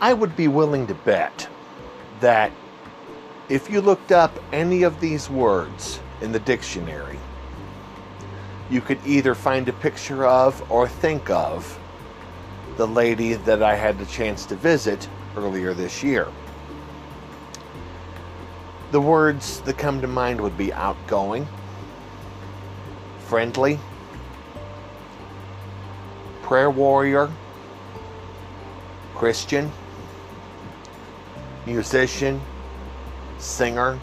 [0.00, 1.48] I would be willing to bet
[2.20, 2.52] that
[3.48, 7.18] if you looked up any of these words in the dictionary,
[8.70, 11.78] you could either find a picture of or think of
[12.76, 16.28] the lady that I had the chance to visit earlier this year.
[18.92, 21.46] The words that come to mind would be outgoing,
[23.26, 23.80] friendly,
[26.42, 27.30] prayer warrior,
[29.16, 29.72] Christian,
[31.68, 32.40] musician,
[33.38, 33.98] singer,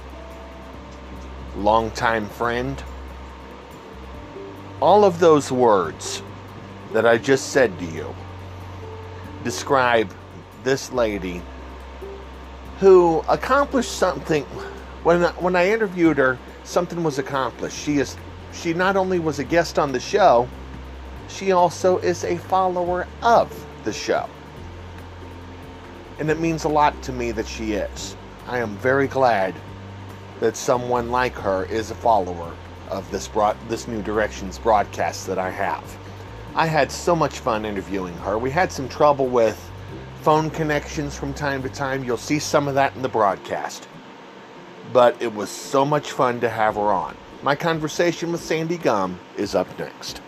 [1.57, 2.81] longtime friend.
[4.81, 6.21] All of those words
[6.93, 8.15] that I just said to you
[9.43, 10.11] describe
[10.63, 11.41] this lady
[12.79, 14.43] who accomplished something.
[15.03, 17.77] When when I interviewed her something was accomplished.
[17.77, 18.17] She is
[18.53, 20.47] she not only was a guest on the show
[21.27, 24.29] she also is a follower of the show
[26.19, 28.16] and it means a lot to me that she is
[28.47, 29.53] I am very glad
[30.39, 32.53] that someone like her is a follower
[32.89, 35.97] of this broad, this new directions broadcast that I have
[36.55, 39.72] I had so much fun interviewing her we had some trouble with
[40.25, 42.03] phone connections from time to time.
[42.03, 43.88] You'll see some of that in the broadcast.
[44.91, 47.16] But it was so much fun to have her on.
[47.44, 50.22] My conversation with Sandy Gumm is up next.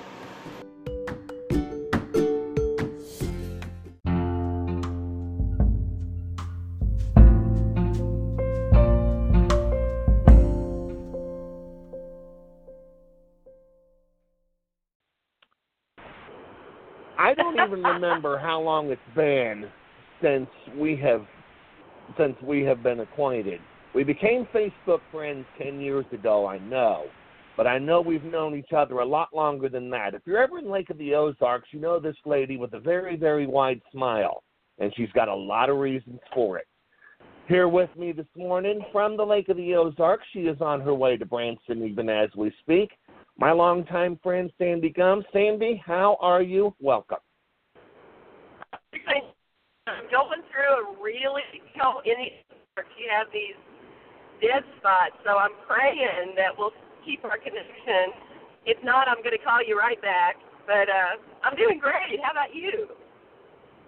[17.78, 19.70] Even remember how long it's been
[20.22, 21.26] since we have
[22.18, 23.60] since we have been acquainted.
[23.94, 27.06] We became Facebook friends 10 years ago, I know,
[27.56, 30.14] but I know we've known each other a lot longer than that.
[30.14, 33.16] If you're ever in Lake of the Ozarks, you know this lady with a very,
[33.16, 34.44] very wide smile,
[34.80, 36.66] and she's got a lot of reasons for it.
[37.48, 40.94] Here with me this morning from the Lake of the Ozarks, she is on her
[40.94, 42.90] way to Branson even as we speak.
[43.38, 45.24] My longtime friend Sandy Gumm.
[45.32, 46.74] Sandy, how are you?
[46.80, 47.20] Welcome.
[49.88, 52.44] I'm going through a really, you know, any
[52.78, 53.58] you have these
[54.42, 56.76] dead spots, so I'm praying that we'll
[57.06, 58.14] keep our connection.
[58.66, 60.36] If not, I'm going to call you right back.
[60.68, 62.20] But uh, I'm doing great.
[62.22, 62.88] How about you?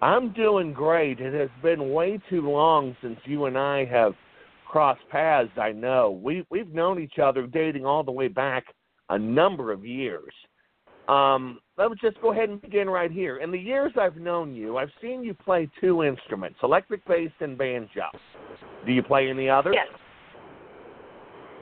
[0.01, 1.19] I'm doing great.
[1.19, 4.13] It has been way too long since you and I have
[4.65, 5.49] crossed paths.
[5.61, 8.63] I know we we've known each other, dating all the way back
[9.09, 10.31] a number of years.
[11.09, 13.37] Um, let me just go ahead and begin right here.
[13.37, 17.57] In the years I've known you, I've seen you play two instruments, electric bass and
[17.57, 18.11] banjo.
[18.85, 19.75] Do you play any others?
[19.79, 19.87] Yes.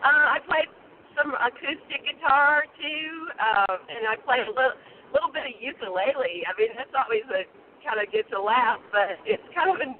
[0.02, 0.66] Uh, I played
[1.14, 4.74] some acoustic guitar too, uh, and I play a little,
[5.14, 6.42] little bit of ukulele.
[6.50, 7.46] I mean, that's always a
[7.86, 9.94] kind of gets a laugh, but it's kind of a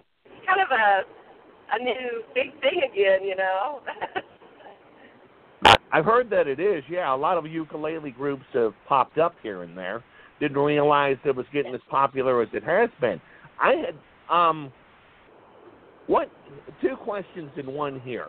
[0.50, 1.06] kind of a
[1.70, 3.86] a new big thing again, you know.
[5.92, 6.84] I've heard that it is.
[6.90, 10.04] Yeah, a lot of ukulele groups have popped up here and there.
[10.40, 13.20] Didn't realize it was getting as popular as it has been.
[13.62, 14.72] I had um
[16.08, 16.30] what
[16.82, 18.28] two questions in one here.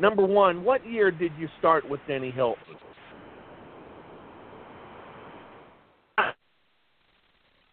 [0.00, 2.76] Number one, what year did you start with Denny Hilton?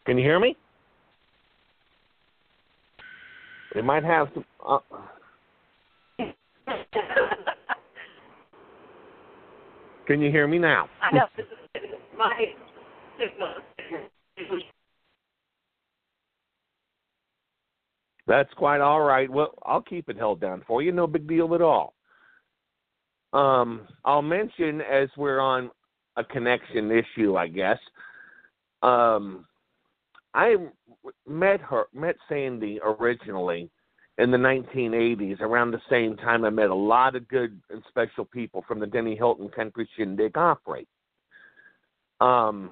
[0.06, 0.58] Can you hear me?
[3.74, 4.46] They might have some.
[4.68, 4.80] Uh,
[10.10, 10.90] Can you hear me now?
[11.04, 11.28] I know
[12.18, 12.46] my.
[18.26, 19.30] That's quite all right.
[19.30, 20.92] Well, I'll keep it held down for you.
[20.92, 21.94] No big deal at all.
[23.34, 25.70] Um, I'll mention as we're on
[26.18, 27.78] a connection issue, I guess.
[28.82, 29.46] Um,
[30.34, 30.56] I
[31.28, 33.70] met her, met Sandy originally
[34.20, 38.26] in the 1980s, around the same time, I met a lot of good and special
[38.26, 40.86] people from the Denny Hilton Country Shindig Opry.
[42.20, 42.72] Um,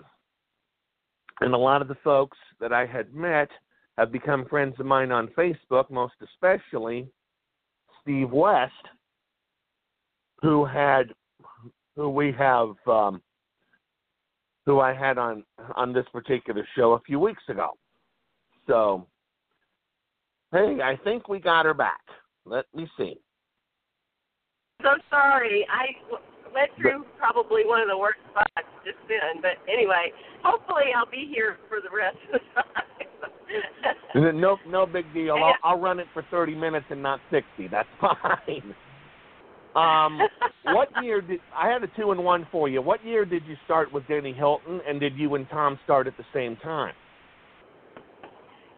[1.39, 3.47] and a lot of the folks that I had met
[3.97, 7.07] have become friends of mine on Facebook, most especially
[8.01, 8.73] Steve West,
[10.41, 11.13] who had,
[11.95, 13.21] who we have, um,
[14.65, 15.45] who I had on
[15.75, 17.69] on this particular show a few weeks ago.
[18.67, 19.07] So
[20.51, 22.01] Hey, I think we got her back.
[22.45, 23.19] Let me see.
[24.81, 25.67] So sorry.
[25.69, 25.88] I
[26.53, 29.41] went through probably one of the worst spots just then.
[29.41, 30.11] But anyway,
[30.44, 34.39] hopefully I'll be here for the rest of the time.
[34.39, 35.35] no, no big deal.
[35.35, 37.67] I'll, I'll run it for 30 minutes and not 60.
[37.67, 38.73] That's fine.
[39.75, 40.21] Um,
[40.63, 42.81] what year did I had a two and one for you?
[42.81, 46.17] What year did you start with Denny Hilton, and did you and Tom start at
[46.17, 46.93] the same time?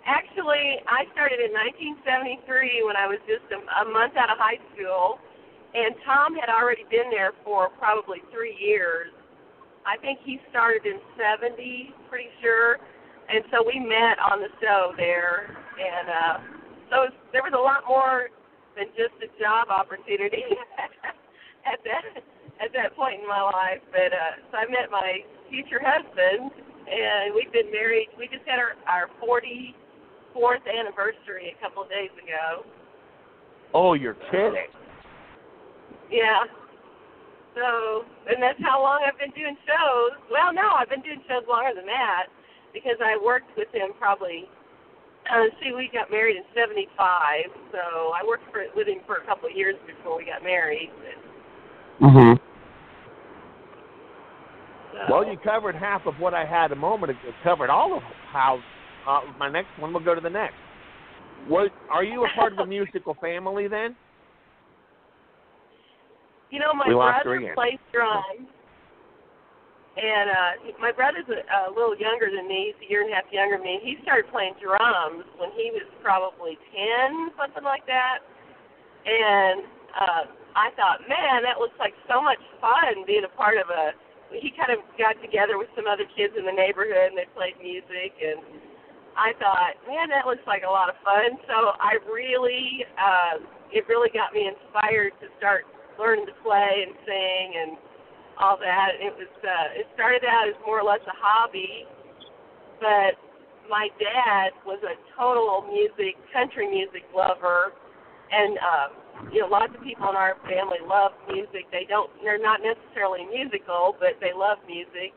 [0.10, 1.54] Actually, I started in
[2.02, 5.22] 1973 when I was just a, a month out of high school,
[5.78, 9.14] and Tom had already been there for probably three years.
[9.86, 12.82] I think he started in 70, pretty sure,
[13.30, 16.36] and so we met on the show there, and uh,
[16.90, 18.34] so was, there was a lot more
[18.74, 20.42] than just a job opportunity
[21.70, 22.26] at that
[22.58, 23.86] at that point in my life.
[23.94, 25.22] But uh, so I met my
[25.54, 26.50] future husband,
[26.90, 28.10] and we've been married.
[28.18, 29.06] We just had our our
[30.36, 32.66] 44th anniversary a couple of days ago.
[33.74, 34.72] Oh, you're kidding.
[36.12, 36.44] Yeah.
[37.56, 40.18] So, and that's how long I've been doing shows.
[40.31, 42.28] Well, no, I've been doing shows longer than that
[42.74, 44.50] because I worked with him probably
[45.30, 49.25] uh, see, we got married in '75, so I worked for with him for a
[49.25, 50.90] couple of years before we got married.
[52.02, 52.40] Mhm.
[54.94, 55.14] So.
[55.14, 57.34] Well, you covered half of what I had a moment ago.
[57.44, 58.62] Covered all of how.
[59.07, 59.94] Uh, my next one.
[59.94, 60.56] We'll go to the next.
[61.48, 63.96] What are you a part of a musical family then?
[66.51, 68.50] You know, my We brother plays drums,
[69.96, 70.51] and uh
[70.81, 72.74] my brother's a, a little younger than me.
[72.74, 73.80] He's a year and a half younger than me.
[73.86, 78.25] He started playing drums when he was probably ten, something like that.
[79.06, 79.62] And
[79.94, 80.24] uh
[80.57, 83.94] I thought, man, that looks like so much fun being a part of a.
[84.34, 87.57] He kind of got together with some other kids in the neighborhood, and they played
[87.62, 88.42] music, and
[89.19, 91.36] I thought, man, that looks like a lot of fun.
[91.44, 93.44] So I really, uh,
[93.75, 95.68] it really got me inspired to start
[96.00, 97.71] learning to play and sing and
[98.39, 98.95] all that.
[98.95, 101.83] It was, uh, it started out as more or less a hobby,
[102.80, 103.19] but
[103.68, 107.75] my dad was a total music, country music lover,
[108.31, 108.89] and um,
[109.36, 111.68] you know, lots of people in our family love music.
[111.75, 115.12] They don't, they're not necessarily musical, but they love music.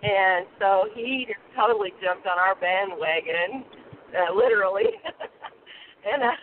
[0.00, 3.68] And so he just totally jumped on our bandwagon,
[4.16, 4.88] uh, literally,
[6.08, 6.36] and uh,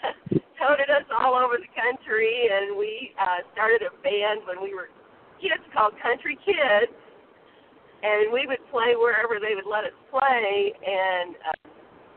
[0.62, 2.54] toted us all over the country.
[2.54, 4.94] And we uh, started a band when we were
[5.42, 6.94] kids called Country Kids,
[8.06, 10.77] and we would play wherever they would let us play.
[10.86, 11.57] And uh,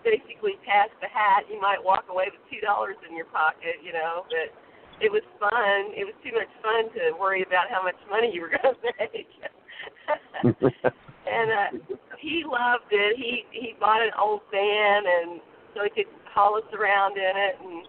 [0.05, 1.49] basically, pass the hat.
[1.49, 4.53] You might walk away with two dollars in your pocket, you know, but
[5.01, 5.97] it was fun.
[5.97, 8.93] It was too much fun to worry about how much money you were going to
[9.01, 10.93] make.
[11.31, 13.17] and uh, he loved it.
[13.17, 15.41] He he bought an old van, and
[15.75, 17.55] so he could haul us around in it.
[17.63, 17.87] And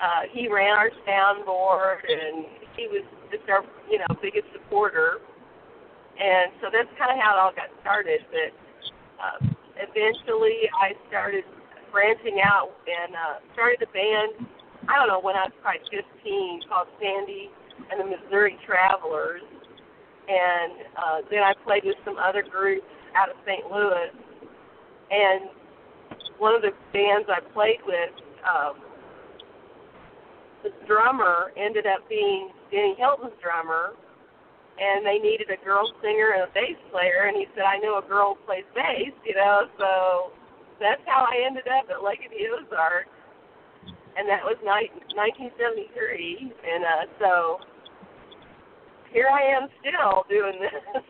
[0.00, 2.46] uh, he ran our soundboard, and
[2.76, 5.20] he was just our you know biggest supporter.
[6.20, 8.20] And so that's kind of how it all got started.
[8.32, 8.52] But
[9.20, 9.38] uh,
[9.76, 11.44] eventually, I started
[11.92, 14.48] branching out and uh, started a band.
[14.88, 17.52] I don't know when I was probably 15, called Sandy
[17.92, 19.44] and the Missouri Travelers
[20.30, 22.86] and uh, then I played with some other groups
[23.18, 23.66] out of St.
[23.66, 24.14] Louis.
[25.10, 25.50] And
[26.38, 28.14] one of the bands I played with,
[28.46, 28.78] um,
[30.62, 33.98] the drummer ended up being Denny Hilton's drummer,
[34.78, 37.26] and they needed a girl singer and a bass player.
[37.26, 39.66] And he said, "I know a girl who plays bass," you know.
[39.78, 40.32] So
[40.78, 43.10] that's how I ended up at Lake of the Ozarks,
[44.16, 46.52] and that was ni- 1973.
[46.62, 47.60] And uh, so
[49.12, 51.02] here I am still doing this.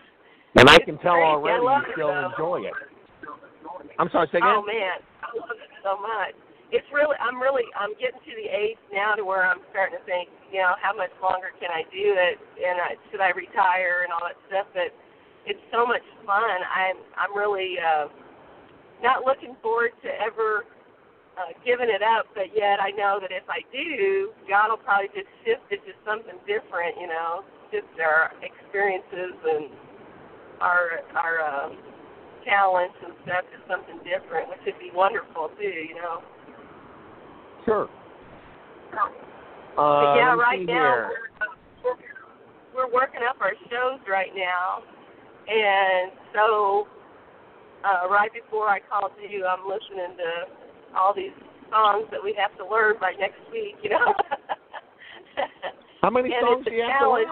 [0.54, 2.30] And I can tell already you still though.
[2.30, 2.74] enjoy it.
[3.98, 6.34] I'm sorry, say Oh man, I love it so much.
[6.70, 10.04] It's really, I'm really, I'm getting to the age now to where I'm starting to
[10.06, 14.02] think, you know, how much longer can I do it, and I, should I retire
[14.02, 14.66] and all that stuff.
[14.74, 14.90] But
[15.46, 16.42] it's so much fun.
[16.42, 18.10] I'm, I'm really uh,
[19.02, 20.66] not looking forward to ever
[21.34, 25.10] uh, giving it up, but yet I know that if I do, God will probably
[25.14, 26.94] just shift it to something different.
[27.00, 27.42] You know,
[27.74, 29.66] just our experiences and
[30.62, 31.78] our our um,
[32.46, 35.74] talents and stuff to something different, which would be wonderful too.
[35.90, 36.22] You know.
[37.64, 37.88] Sure.
[38.92, 41.34] But Uh, yeah, let right now here.
[41.82, 41.98] we're,
[42.74, 44.86] we're working up our shows right now,
[45.50, 46.86] and so
[47.82, 50.30] uh, right before I called you, I'm listening to
[50.96, 51.34] all these
[51.70, 53.76] songs that we have to learn by next week.
[53.82, 54.14] You know.
[56.02, 57.28] How many and songs do you have to learn?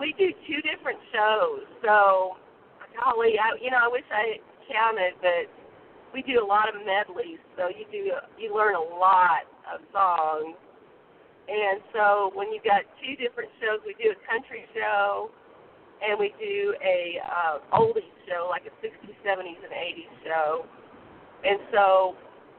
[0.00, 2.36] We do two different shows, so
[2.98, 5.46] golly, I you know I wish I counted, but
[6.12, 7.38] we do a lot of medleys.
[7.56, 10.56] So you do you learn a lot of songs,
[11.48, 15.30] and so when you've got two different shows, we do a country show,
[16.02, 20.66] and we do a uh, oldies show, like a 60s, 70s, and 80s show,
[21.44, 22.14] and so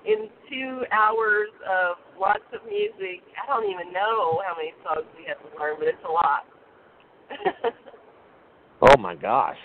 [0.05, 5.25] in two hours of lots of music, I don't even know how many songs we
[5.27, 6.43] have to learn, but it's a lot.
[8.83, 9.57] Oh my gosh.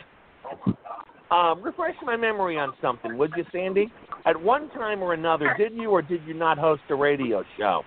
[1.31, 3.93] Um, refresh my memory on something, would you, Sandy?
[4.25, 7.83] At one time or another, did you or did you not host a radio show?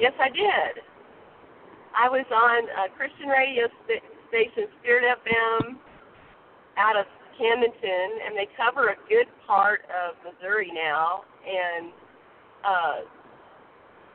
[0.00, 0.82] Yes, I did.
[1.96, 5.76] I was on a Christian radio st- station, Spirit FM,
[6.78, 7.06] out of
[7.40, 11.22] Camdenton, and they cover a good part of Missouri now.
[11.46, 11.92] And
[12.64, 12.96] uh,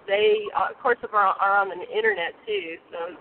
[0.07, 2.75] they, uh, of course, are, are on the internet too.
[2.91, 3.15] So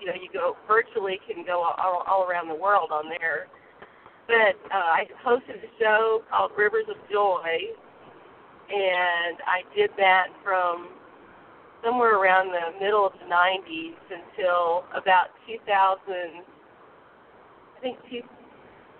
[0.00, 3.48] you know, you go virtually can go all, all around the world on there.
[4.26, 7.46] But uh, I hosted a show called Rivers of Joy,
[8.68, 10.88] and I did that from
[11.84, 15.68] somewhere around the middle of the 90s until about 2000.
[15.68, 16.40] I
[17.80, 18.22] think two,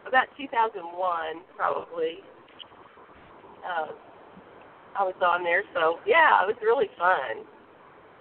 [0.06, 2.18] about 2001 probably.
[3.64, 3.92] Uh,
[4.98, 7.44] I was on there, so yeah, it was really fun.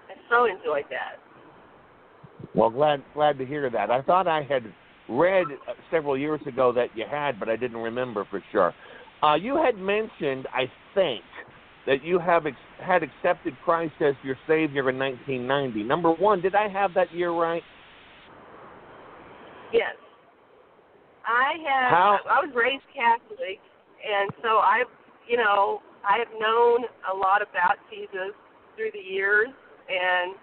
[0.09, 1.19] I so enjoyed that.
[2.53, 3.91] Well, glad glad to hear that.
[3.91, 4.63] I thought I had
[5.07, 5.45] read
[5.91, 8.73] several years ago that you had, but I didn't remember for sure.
[9.23, 11.23] Uh, you had mentioned, I think,
[11.85, 15.83] that you have ex- had accepted Christ as your Savior in 1990.
[15.83, 17.61] Number one, did I have that year right?
[19.71, 19.95] Yes.
[21.27, 21.91] I have.
[21.91, 22.19] How?
[22.29, 23.59] I was raised Catholic,
[24.01, 24.91] and so I've,
[25.27, 28.33] you know, I have known a lot about Jesus
[28.77, 29.49] through the years,
[29.89, 30.35] and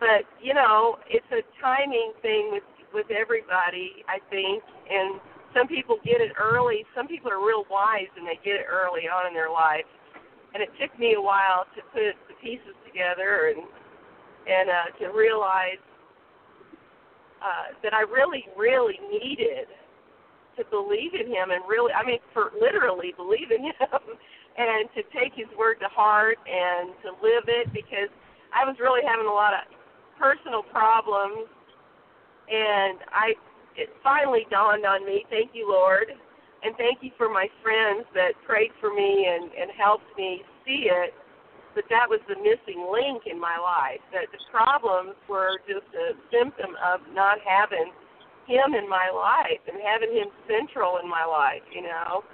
[0.00, 5.20] but you know, it's a timing thing with with everybody, I think, and
[5.54, 6.84] some people get it early.
[6.94, 9.86] Some people are real wise and they get it early on in their life.
[10.54, 13.66] And it took me a while to put the pieces together and
[14.48, 15.78] and uh, to realize
[17.42, 19.68] uh, that I really, really needed
[20.60, 24.04] to believe in him and really, I mean, for literally believe in him
[24.60, 28.12] and to take his word to heart and to live it because
[28.52, 29.64] I was really having a lot of
[30.20, 31.48] personal problems
[32.50, 33.32] and I
[33.78, 35.24] it finally dawned on me.
[35.30, 39.70] Thank you, Lord, and thank you for my friends that prayed for me and and
[39.78, 41.14] helped me see it.
[41.72, 44.02] But that was the missing link in my life.
[44.12, 47.94] That the problems were just a symptom of not having
[48.50, 52.26] him in my life and having him central in my life, you know.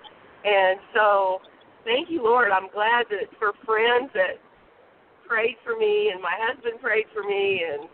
[0.44, 1.44] And so,
[1.84, 2.48] thank you, Lord.
[2.50, 4.40] I'm glad that for friends that
[5.28, 7.88] prayed for me and my husband prayed for me and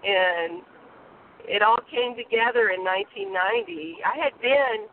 [0.00, 0.62] and
[1.44, 4.00] it all came together in 1990.
[4.04, 4.88] I had been,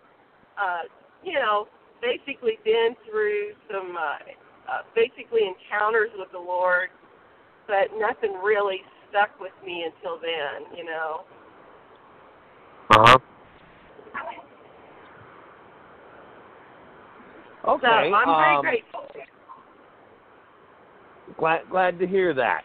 [0.55, 0.83] uh,
[1.23, 1.67] you know,
[2.01, 4.19] basically been through some uh,
[4.67, 6.89] uh, basically encounters with the Lord,
[7.67, 11.23] but nothing really stuck with me until then, you know.
[12.89, 13.17] Uh huh.
[17.67, 17.81] Okay.
[17.81, 19.01] So I'm very um, grateful.
[21.37, 22.61] Glad glad to hear that.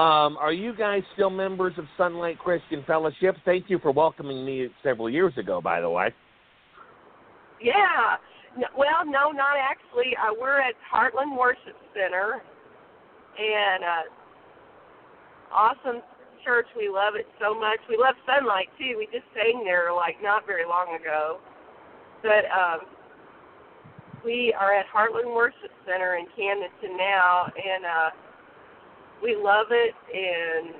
[0.00, 3.36] Um, are you guys still members of Sunlight Christian Fellowship?
[3.44, 6.14] Thank you for welcoming me several years ago, by the way.
[7.60, 8.16] Yeah.
[8.56, 10.16] No, well, no, not actually.
[10.16, 12.40] Uh, we're at Heartland Worship Center,
[13.38, 16.02] and uh, awesome
[16.44, 16.66] church.
[16.76, 17.78] We love it so much.
[17.88, 18.96] We love Sunlight too.
[18.98, 21.38] We just sang there like not very long ago,
[22.22, 22.80] but um,
[24.24, 28.10] we are at Heartland Worship Center in Camdenton now, and uh,
[29.22, 30.74] we love it, and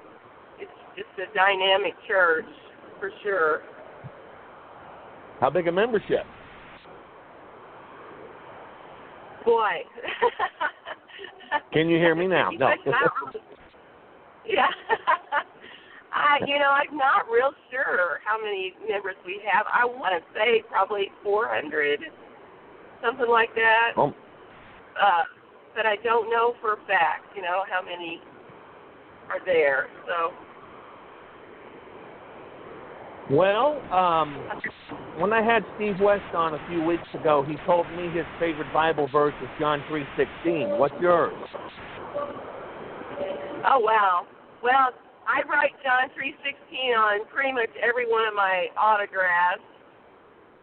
[0.60, 2.46] it's just a dynamic church
[2.98, 3.62] for sure.
[5.40, 6.26] How big a membership?
[9.44, 9.82] Boy.
[11.72, 12.50] Can you hear me now?
[12.58, 12.68] No.
[14.46, 14.68] yeah.
[16.18, 19.66] I, you know, I'm not real sure how many members we have.
[19.72, 22.00] I want to say probably 400,
[23.02, 23.92] something like that.
[23.96, 24.08] Oh.
[25.00, 25.22] Uh,
[25.76, 28.20] but I don't know for a fact, you know, how many
[29.30, 29.86] are there.
[30.06, 30.32] So.
[33.30, 34.34] Well, um,
[35.18, 38.72] when I had Steve West on a few weeks ago, he told me his favorite
[38.72, 40.78] Bible verse is John three sixteen.
[40.78, 41.34] What's yours?
[43.66, 44.26] Oh wow.
[44.62, 44.92] Well,
[45.28, 49.60] I write John three sixteen on pretty much every one of my autographs.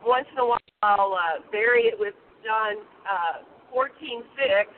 [0.01, 4.74] Once in a while, I'll uh, vary it with John uh, fourteen six,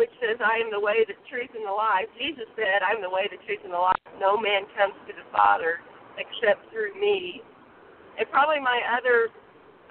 [0.00, 3.04] which says, "I am the way, the truth, and the life." Jesus said, "I am
[3.04, 4.00] the way, the truth, and the life.
[4.16, 5.84] No man comes to the Father
[6.16, 7.44] except through me."
[8.16, 9.28] And probably my other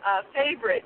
[0.02, 0.84] uh, favorite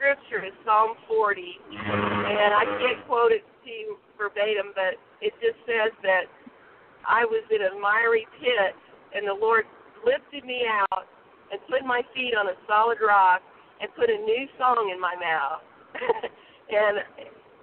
[0.00, 1.44] scripture is Psalm 40,
[1.76, 6.26] and I can't quote it to you verbatim, but it just says that
[7.08, 8.74] I was in a miry pit,
[9.14, 9.64] and the Lord
[10.04, 11.06] lifted me out
[11.52, 13.40] and put my feet on a solid rock
[13.80, 15.62] and put a new song in my mouth.
[16.70, 17.04] and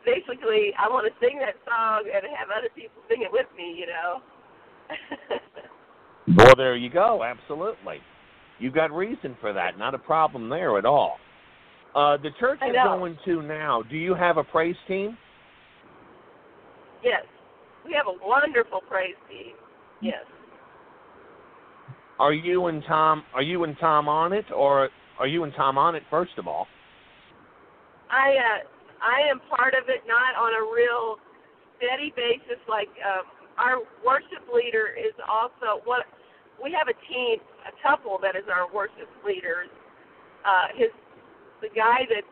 [0.06, 3.76] basically, I want to sing that song and have other people sing it with me,
[3.78, 4.22] you know.
[6.38, 7.24] Well, there you go.
[7.24, 7.98] Absolutely.
[8.60, 9.78] You got reason for that.
[9.78, 11.18] Not a problem there at all.
[11.96, 15.18] Uh, the church you're going to now, do you have a praise team?
[17.04, 17.24] Yes.
[17.86, 19.54] We have a wonderful praise team.
[20.02, 20.24] Yes.
[22.20, 25.78] Are you and Tom are you and Tom on it or are you and Tom
[25.78, 26.68] on it first of all?
[28.12, 28.60] I uh
[29.02, 31.18] I am part of it not on a real
[31.78, 33.26] steady basis like uh,
[33.58, 36.06] our worship leader is also what
[36.62, 39.70] we have a team a couple that is our worship leaders.
[40.46, 40.94] Uh his
[41.62, 42.28] the guy that's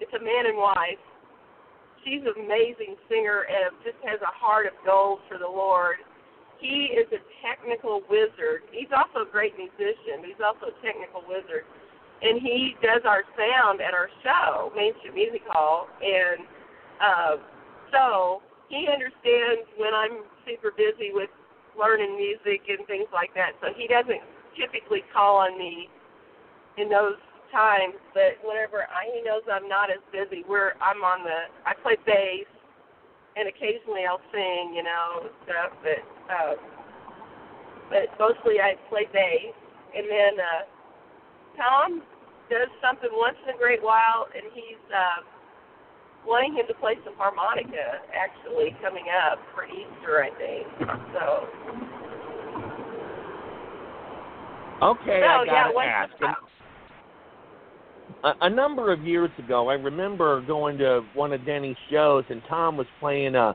[0.00, 1.00] it's a man and wife.
[2.04, 6.02] She's an amazing singer and just has a heart of gold for the Lord.
[6.58, 8.66] He is a technical wizard.
[8.70, 11.66] He's also a great musician, he's also a technical wizard.
[12.22, 15.90] And he does our sound at our show, Main Street Music Hall.
[15.98, 16.46] And
[17.02, 17.34] uh,
[17.90, 21.30] so he understands when I'm super busy with
[21.74, 23.58] learning music and things like that.
[23.60, 24.22] So he doesn't
[24.54, 25.90] typically call on me
[26.78, 27.18] in those
[27.52, 31.76] times, but whenever I, he knows I'm not as busy, we're I'm on the I
[31.78, 32.48] play bass
[33.36, 36.00] and occasionally I'll sing, you know, stuff, but
[36.32, 36.54] uh,
[37.88, 39.52] but mostly I play bass,
[39.94, 40.62] and then uh,
[41.56, 42.02] Tom
[42.50, 45.20] does something once in a great while, and he's uh,
[46.26, 50.66] wanting him to play some harmonica actually coming up for Easter, I think.
[51.12, 51.48] So
[54.82, 56.12] Okay, so I gotta once ask.
[56.18, 56.34] the,
[58.24, 62.42] a, a number of years ago, I remember going to one of Denny's shows, and
[62.48, 63.54] Tom was playing a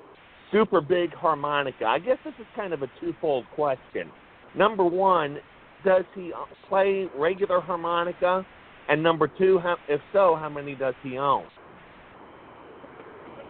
[0.51, 1.85] super big harmonica.
[1.85, 4.09] I guess this is kind of a twofold question.
[4.55, 5.37] Number one,
[5.85, 6.31] does he
[6.67, 8.45] play regular harmonica?
[8.89, 11.43] And number two, how, if so, how many does he own?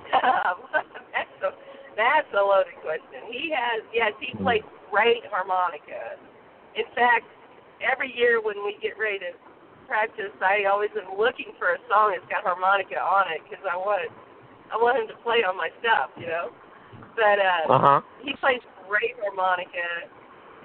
[0.11, 1.51] that's a
[1.95, 3.27] that's a loaded question.
[3.29, 4.43] He has yes, he hmm.
[4.43, 6.17] plays great harmonica.
[6.75, 7.25] In fact,
[7.83, 9.31] every year when we get ready to
[9.87, 13.75] practice, I always am looking for a song that's got harmonica on it because I
[13.75, 14.11] want
[14.71, 16.51] I want him to play on my stuff, you know.
[17.15, 17.99] But uh, Uh huh.
[18.21, 19.87] he plays great harmonica,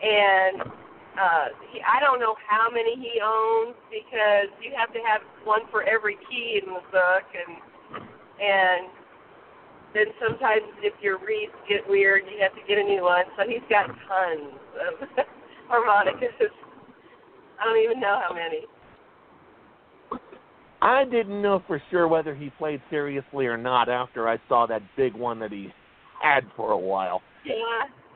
[0.03, 0.67] and
[1.15, 5.63] uh, he, I don't know how many he owns because you have to have one
[5.71, 7.53] for every key in the book, and
[8.43, 8.91] and
[9.95, 13.25] then sometimes if your reeds get weird, you have to get a new one.
[13.39, 15.09] So he's got tons of
[15.69, 16.53] harmonicas.
[17.61, 18.67] I don't even know how many.
[20.83, 24.83] I didn't know for sure whether he played seriously or not after I saw that
[24.97, 25.69] big one that he
[26.21, 27.23] had for a while.
[27.47, 27.55] Yeah,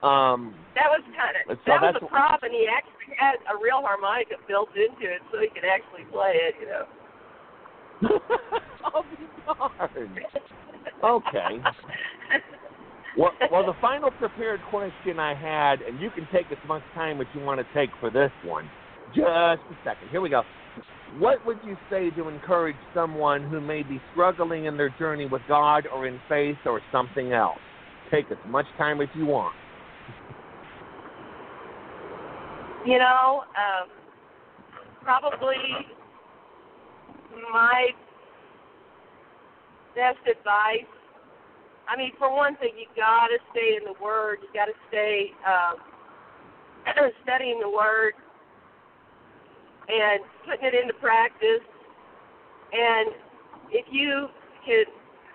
[0.02, 2.50] Um, that was kind of So that was the problem.
[2.50, 6.34] and He actually had a real harmonica built into it, so he could actually play
[6.34, 6.54] it.
[6.60, 6.84] You know.
[8.94, 9.04] oh,
[9.46, 10.18] darn.
[11.04, 11.62] Okay.
[13.18, 17.18] Well, well, the final prepared question I had, and you can take as much time
[17.22, 18.68] as you want to take for this one.
[19.14, 20.10] Just a second.
[20.10, 20.42] Here we go.
[21.18, 25.42] What would you say to encourage someone who may be struggling in their journey with
[25.48, 27.58] God or in faith or something else?
[28.10, 29.54] Take as much time as you want.
[32.84, 33.88] You know, um,
[35.02, 35.56] probably
[37.52, 37.88] my
[39.94, 40.86] best advice.
[41.88, 44.38] I mean, for one thing, you got to stay in the Word.
[44.42, 45.76] You got to stay um,
[47.24, 48.14] studying the Word
[49.88, 51.64] and putting it into practice.
[52.72, 53.14] And
[53.70, 54.28] if you
[54.64, 54.90] could,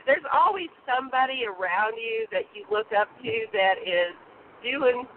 [0.05, 4.15] there's always somebody around you that you look up to that is
[4.63, 5.07] doing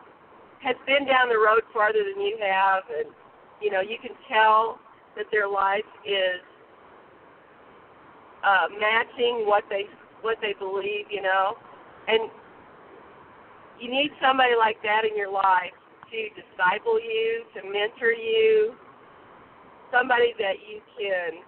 [0.62, 3.12] has been down the road farther than you have, and
[3.60, 4.78] you know you can tell
[5.16, 6.40] that their life is
[8.42, 9.84] uh, matching what they
[10.22, 11.54] what they believe, you know,
[12.08, 12.30] and
[13.78, 15.76] you need somebody like that in your life
[16.10, 18.74] to disciple you, to mentor you,
[19.94, 21.38] somebody that you can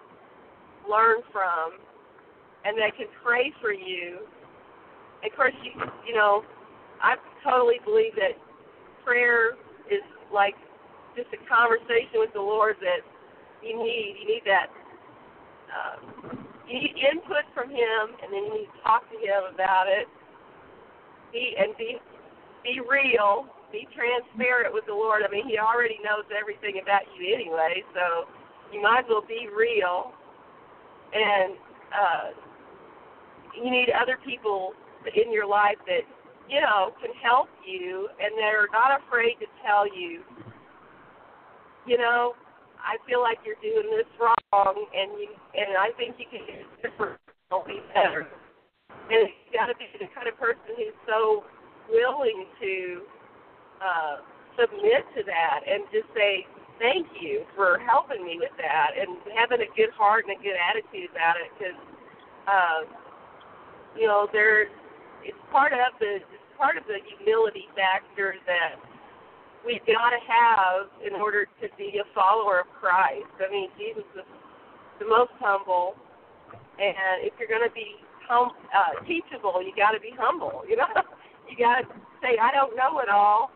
[0.87, 1.75] learn from,
[2.63, 4.23] and that can pray for you.
[5.25, 5.71] Of course, you
[6.07, 6.43] you know,
[7.03, 8.39] I totally believe that
[9.03, 9.59] prayer
[9.91, 10.55] is like
[11.15, 13.03] just a conversation with the Lord that
[13.63, 14.15] you need.
[14.21, 14.67] You need that.
[15.67, 15.95] Uh,
[16.67, 20.07] you need input from Him, and then you need to talk to Him about it.
[21.33, 21.97] Be and be
[22.63, 23.47] be real.
[23.71, 25.23] Be transparent with the Lord.
[25.27, 28.27] I mean, He already knows everything about you anyway, so
[28.71, 30.13] you might as well be real.
[31.13, 31.55] And
[31.91, 32.27] uh,
[33.55, 34.73] you need other people
[35.15, 36.03] in your life that
[36.49, 40.23] you know, can help you and they're not afraid to tell you,
[41.85, 42.33] you know,
[42.79, 46.55] I feel like you're doing this wrong and you and I think you can do
[46.63, 47.19] it different
[47.65, 48.27] be better.
[49.11, 51.43] And you gotta be the kind of person who's so
[51.91, 53.03] willing to
[53.81, 54.21] uh
[54.57, 56.45] submit to that and just say
[56.79, 60.57] thank you for helping me with that and having a good heart and a good
[60.57, 61.77] attitude about it because
[62.49, 62.81] uh,
[63.97, 64.69] you know there
[65.25, 68.81] it's part of the it's part of the humility factor that
[69.65, 73.29] we've got to have in order to be a follower of Christ.
[73.41, 74.25] I mean, Jesus is
[74.99, 75.93] the most humble,
[76.79, 80.63] and if you're going to be hum, uh, teachable, you got to be humble.
[80.69, 80.89] You know,
[81.49, 81.85] you got to
[82.23, 83.51] say, I don't know it all,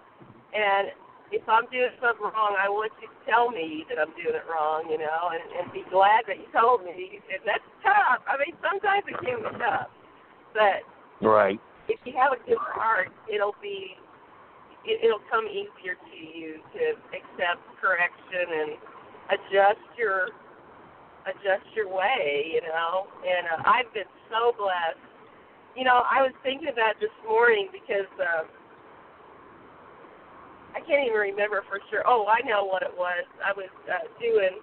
[0.52, 0.92] and
[1.32, 4.44] if I'm doing something wrong, I want you to tell me that I'm doing it
[4.52, 7.24] wrong, you know, and, and be glad that you told me.
[7.32, 8.20] And that's tough.
[8.28, 9.88] I mean, sometimes it can be tough,
[10.52, 10.84] but
[11.24, 11.60] right.
[11.88, 13.96] If you have a good heart, it'll be
[14.84, 16.84] it, it'll come easier to you to
[17.16, 18.72] accept correction and
[19.32, 20.36] adjust your
[21.32, 23.08] adjust your way, you know.
[23.24, 25.00] And uh, I've been so blessed.
[25.80, 28.12] You know, I was thinking about this morning because.
[28.20, 28.52] Uh,
[30.76, 32.04] I can't even remember for sure.
[32.08, 33.26] Oh, I know what it was.
[33.44, 34.60] I was uh, doing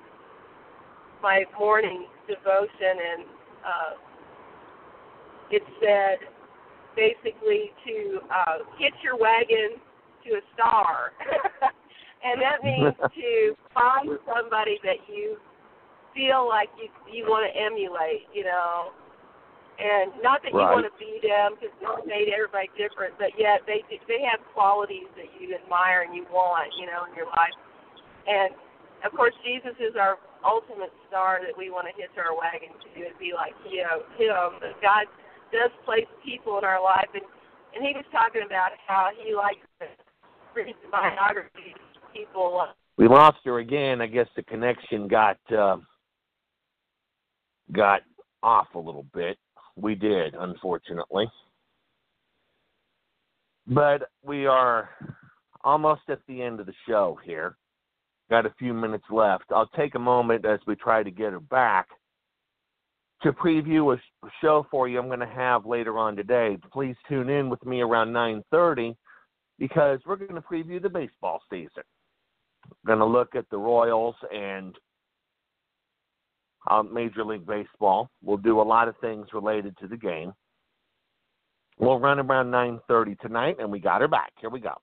[1.23, 3.25] my morning devotion, and
[3.65, 3.93] uh,
[5.51, 6.29] it said
[6.97, 9.79] basically to uh, hitch your wagon
[10.27, 11.13] to a star,
[12.25, 15.37] and that means to find somebody that you
[16.15, 18.27] feel like you you want to emulate.
[18.33, 18.91] You know,
[19.79, 20.75] and not that you right.
[20.75, 25.07] want to be them because God made everybody different, but yet they they have qualities
[25.15, 27.55] that you admire and you want, you know, in your life.
[28.27, 28.51] And
[29.07, 32.91] of course, Jesus is our ultimate star that we want to hitch our wagon to
[33.07, 34.59] and be like you know him.
[34.59, 35.07] But God
[35.55, 37.23] does place people in our life, and
[37.79, 39.87] and he was talking about how he likes to
[40.59, 42.67] read biographies of people.
[42.99, 44.03] We lost her again.
[44.03, 45.79] I guess the connection got uh,
[47.71, 48.03] got
[48.43, 49.39] off a little bit.
[49.81, 51.27] We did, unfortunately.
[53.67, 54.91] But we are
[55.63, 57.57] almost at the end of the show here.
[58.31, 59.45] Got a few minutes left.
[59.51, 61.89] I'll take a moment as we try to get her back
[63.23, 66.57] to preview a show for you I'm going to have later on today.
[66.73, 68.95] Please tune in with me around 9:30
[69.59, 71.83] because we're going to preview the baseball season.
[72.85, 74.77] We're going to look at the Royals and
[76.69, 78.11] uh, Major League Baseball.
[78.23, 80.33] We'll do a lot of things related to the game.
[81.79, 84.33] We'll run around 9:30 tonight, and we got her back.
[84.41, 84.75] Here we go.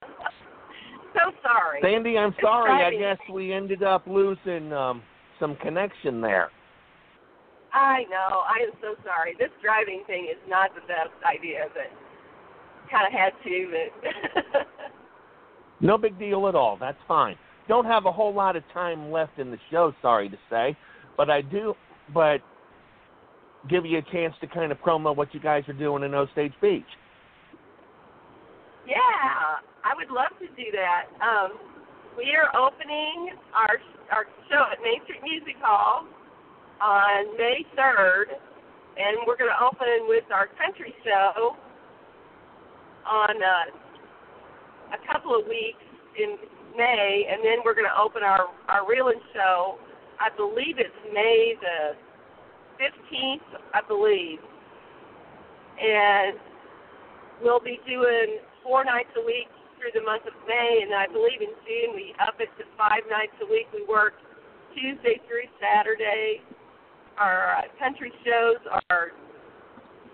[0.00, 2.16] So sorry, Sandy.
[2.16, 2.70] I'm sorry.
[2.70, 5.02] I guess we ended up losing um,
[5.38, 6.50] some connection there.
[7.72, 8.42] I know.
[8.46, 9.34] I am so sorry.
[9.38, 11.90] This driving thing is not the best idea, but
[12.90, 13.72] kind of had to.
[14.52, 14.66] But
[15.80, 16.76] no big deal at all.
[16.76, 17.36] That's fine
[17.72, 20.76] don't have a whole lot of time left in the show, sorry to say,
[21.16, 21.72] but I do,
[22.12, 22.44] but
[23.70, 26.52] give you a chance to kind of promo what you guys are doing in Osage
[26.60, 26.92] Beach.
[28.86, 31.08] Yeah, I would love to do that.
[31.24, 31.56] Um,
[32.12, 33.80] we are opening our
[34.12, 36.04] our show at Main Street Music Hall
[36.76, 38.36] on May 3rd,
[39.00, 41.56] and we're going to open with our country show
[43.08, 45.80] on uh, a couple of weeks
[46.20, 46.36] in
[46.76, 49.78] May, and then we're going to open our our reeling show.
[50.20, 51.96] I believe it's May the
[52.78, 54.38] 15th, I believe,
[55.80, 56.38] and
[57.42, 61.42] we'll be doing four nights a week through the month of May, and I believe
[61.42, 63.66] in June we up it to five nights a week.
[63.74, 64.14] We work
[64.74, 66.40] Tuesday through Saturday.
[67.18, 69.12] Our uh, country shows are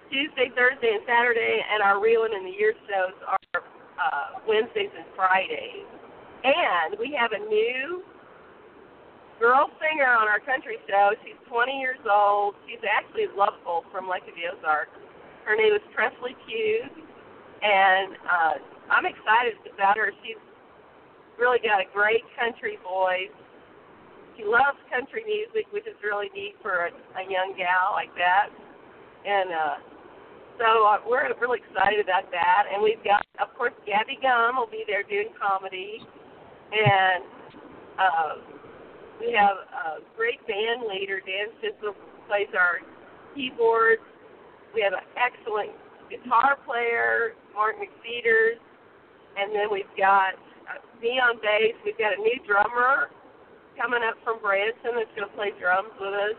[0.09, 3.61] Tuesday, Thursday, and Saturday, and our reeling in the year shows are
[4.01, 5.85] uh, Wednesdays and Fridays.
[6.45, 8.03] And we have a new
[9.41, 11.15] girl singer on our country show.
[11.23, 12.55] She's 20 years old.
[12.67, 14.95] She's actually lovable from Lake of the Ozarks.
[15.47, 16.93] Her name is Presley Hughes,
[17.63, 18.55] and uh,
[18.93, 20.13] I'm excited about her.
[20.23, 20.39] She's
[21.41, 23.33] really got a great country voice.
[24.37, 28.53] She loves country music, which is really neat for a, a young gal like that.
[29.27, 29.77] And uh,
[30.61, 32.71] so uh, we're really excited about that.
[32.71, 36.07] And we've got, of course, Gabby Gumm will be there doing comedy
[36.73, 37.25] and
[37.99, 38.33] uh,
[39.21, 41.21] we have a great band leader.
[41.21, 41.95] Dan Sisler
[42.29, 42.85] plays our
[43.35, 44.03] keyboards.
[44.75, 45.73] We have an excellent
[46.11, 48.61] guitar player, Mark McFeeters,
[49.37, 50.37] and then we've got
[50.69, 51.75] uh, me on bass.
[51.85, 53.11] We've got a new drummer
[53.79, 56.39] coming up from Branson that's going to play drums with us.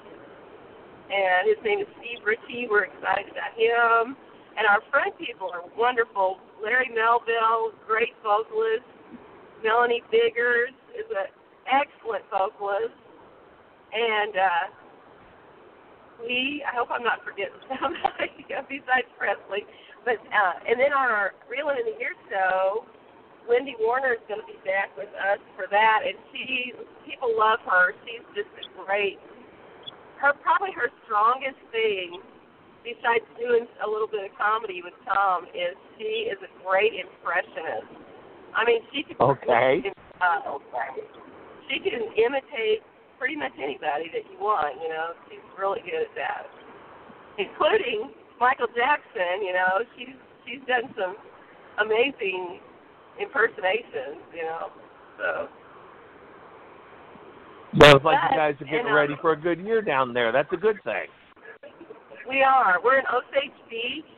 [1.10, 2.70] And his name is Steve Ritchie.
[2.70, 4.14] We're excited about him.
[4.60, 6.38] And our front people are wonderful.
[6.62, 8.86] Larry Melville, great vocalist.
[9.64, 11.28] Melanie Biggers is an
[11.68, 12.96] excellent vocalist,
[13.92, 14.66] and uh,
[16.24, 16.64] we.
[16.64, 19.68] I hope I'm not forgetting somebody besides Presley.
[20.08, 22.88] But uh, and then on our Reeling in the Year show,
[23.52, 26.72] Wendy Warner is going to be back with us for that, and she
[27.04, 27.92] people love her.
[28.08, 29.20] She's just great.
[30.24, 32.20] Her probably her strongest thing,
[32.84, 38.09] besides doing a little bit of comedy with Tom, is she is a great impressionist.
[38.56, 39.16] I mean, she can.
[39.20, 39.84] Okay.
[40.20, 40.60] Uh,
[41.70, 42.84] she can imitate
[43.18, 44.76] pretty much anybody that you want.
[44.82, 46.48] You know, she's really good at that,
[47.38, 49.44] including Michael Jackson.
[49.44, 51.16] You know, she's she's done some
[51.80, 52.60] amazing
[53.20, 54.24] impersonations.
[54.34, 54.72] You know,
[55.18, 55.48] so.
[57.80, 60.32] Sounds like you guys are getting um, ready for a good year down there.
[60.32, 61.06] That's a good thing.
[62.28, 62.78] We are.
[62.84, 64.10] We're in Osage Beach,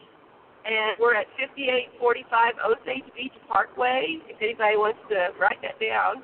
[0.66, 4.20] and we're at 5845 Osage Beach Parkway.
[4.30, 6.22] If anybody wants to write that down.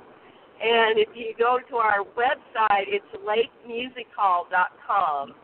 [0.58, 5.36] And if you go to our website, it's lakemusichall.com.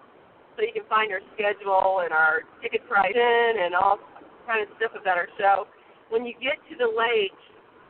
[0.56, 3.97] So you can find our schedule and our ticket pricing and all
[4.45, 5.65] kind of stuff about our show.
[6.10, 7.34] When you get to the lake,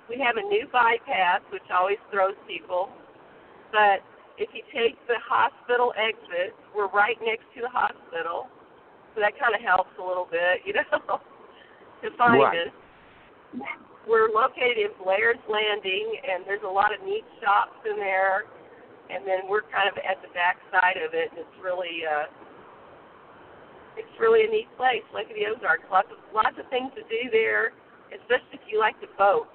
[0.07, 2.89] we have a new bypass, which always throws people.
[3.71, 4.03] But
[4.37, 8.47] if you take the hospital exit, we're right next to the hospital,
[9.13, 11.21] so that kind of helps a little bit, you know,
[12.01, 12.67] to find Right.
[12.67, 12.73] us.
[14.09, 18.43] We're located in Blair's Landing, and there's a lot of neat shops in there.
[19.09, 22.25] And then we're kind of at the back side of it, and it's really, uh,
[23.95, 25.83] it's really a neat place, Lake of the Ozarks.
[25.91, 27.71] Lots of lots of things to do there,
[28.11, 29.47] especially if you like to boat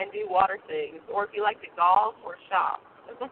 [0.00, 2.82] and do water things, or if you like to golf or shop.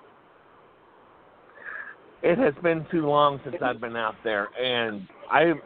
[2.24, 5.60] It has been too long since I've been out there, and I'm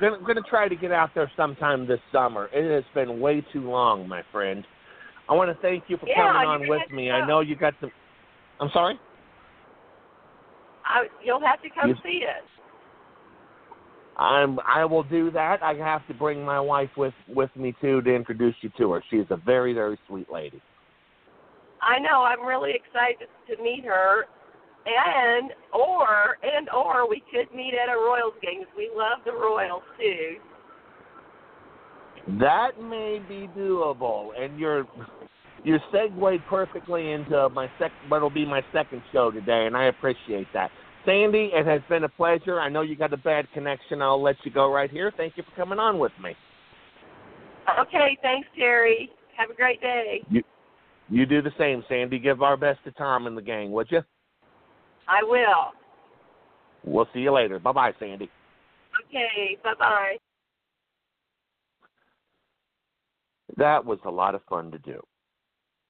[0.00, 2.48] gonna gonna try to get out there sometime this summer.
[2.52, 4.64] It has been way too long, my friend.
[5.28, 7.10] I want to thank you for Yeah, coming on with me.
[7.10, 7.88] I know you got the.
[8.60, 8.98] I'm sorry.
[10.84, 12.48] I, you'll have to come You- see us.
[14.18, 14.58] I'm.
[14.66, 15.62] I will do that.
[15.62, 19.02] I have to bring my wife with with me too to introduce you to her.
[19.10, 20.62] She is a very very sweet lady.
[21.82, 22.22] I know.
[22.22, 24.24] I'm really excited to meet her,
[24.86, 29.32] and or and or we could meet at a Royals game 'cause we love the
[29.32, 30.40] Royals too.
[32.38, 34.86] That may be doable, and you're
[35.64, 37.90] you segued perfectly into my sec.
[38.08, 40.70] What'll be my second show today, and I appreciate that.
[41.04, 42.60] Sandy, it has been a pleasure.
[42.60, 44.02] I know you got a bad connection.
[44.02, 45.12] I'll let you go right here.
[45.16, 46.34] Thank you for coming on with me.
[47.80, 49.10] Okay, thanks, Terry.
[49.36, 50.24] Have a great day.
[51.08, 52.18] You do the same, Sandy.
[52.18, 54.02] Give our best to Tom and the gang, would you?
[55.08, 55.72] I will.
[56.84, 57.58] We'll see you later.
[57.58, 58.30] Bye bye, Sandy.
[59.08, 60.16] Okay, bye bye.
[63.56, 65.00] That was a lot of fun to do.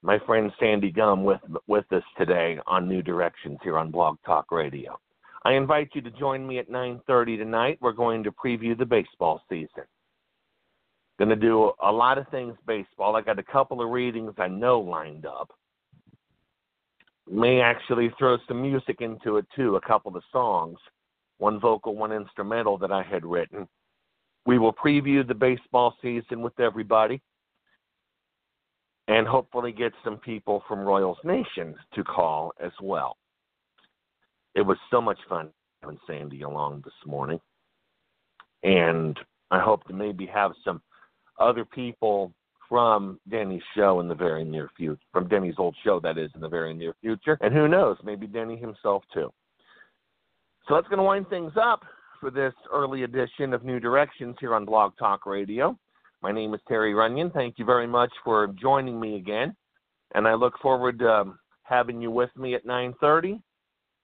[0.02, 4.52] My friend Sandy Gumm with with us today on New Directions here on Blog Talk
[4.52, 4.98] Radio.
[5.44, 7.78] I invite you to join me at 9:30 tonight.
[7.80, 9.84] We're going to preview the baseball season.
[11.18, 13.16] Going to do a lot of things baseball.
[13.16, 15.50] I got a couple of readings I know lined up.
[17.28, 20.78] May actually throw some music into it too, a couple of songs,
[21.38, 23.66] one vocal, one instrumental that I had written.
[24.46, 27.20] We will preview the baseball season with everybody
[29.08, 33.16] and hopefully get some people from Royals Nation to call as well.
[34.54, 35.50] It was so much fun
[35.82, 37.40] having Sandy along this morning.
[38.62, 39.18] And
[39.50, 40.80] I hope to maybe have some
[41.38, 42.32] other people
[42.68, 46.40] from Denny's show in the very near future, from Denny's old show, that is, in
[46.40, 47.38] the very near future.
[47.40, 49.32] And who knows, maybe Denny himself too.
[50.68, 51.82] So that's going to wind things up
[52.20, 55.78] for this early edition of New Directions here on Blog Talk Radio.
[56.22, 57.32] My name is Terry Runyan.
[57.32, 59.54] Thank you very much for joining me again,
[60.14, 63.40] and I look forward to um, having you with me at 9:30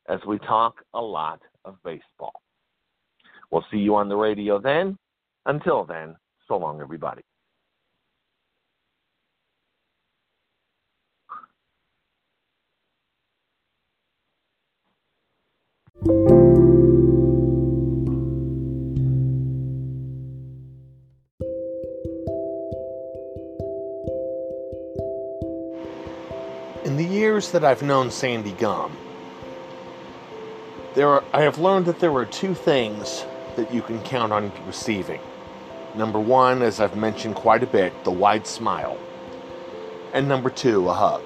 [0.08, 2.42] as we talk a lot of baseball.
[3.50, 4.96] We'll see you on the radio then.
[5.46, 7.22] Until then, so long, everybody.
[27.32, 28.92] Years that I've known Sandy Gumm,
[30.92, 33.24] there are, I have learned that there are two things
[33.56, 35.18] that you can count on receiving.
[35.94, 38.98] Number one, as I've mentioned quite a bit, the wide smile.
[40.12, 41.22] And number two, a hug.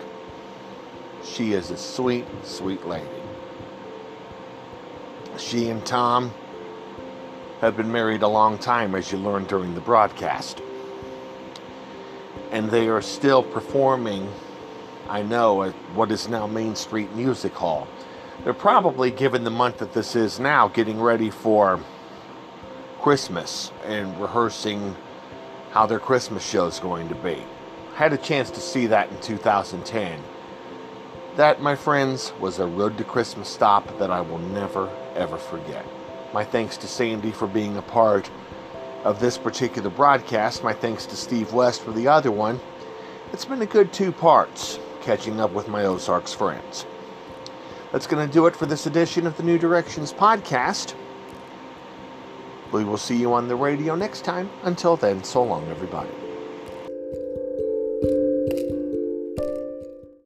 [1.25, 3.09] She is a sweet, sweet lady.
[5.38, 6.33] She and Tom
[7.61, 10.62] have been married a long time, as you learned during the broadcast.
[12.53, 14.31] And they are still performing
[15.09, 17.87] I know, at what is now Main Street Music Hall,
[18.45, 21.81] They're probably, given the month that this is now, getting ready for
[23.01, 24.95] Christmas and rehearsing
[25.71, 27.42] how their Christmas show is going to be.
[27.95, 30.21] I had a chance to see that in 2010.
[31.37, 35.85] That, my friends, was a road to Christmas stop that I will never, ever forget.
[36.33, 38.31] My thanks to Sandy for being a part
[39.05, 40.64] of this particular broadcast.
[40.64, 42.61] My thanks to Steve West for the other one.
[43.33, 46.85] It's been a good two parts, catching up with my Ozarks friends.
[47.92, 50.95] That's going to do it for this edition of the New Directions podcast.
[52.73, 54.51] We will see you on the radio next time.
[54.64, 56.26] Until then, so long, everybody.